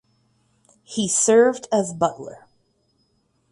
[0.83, 2.47] He served as butler.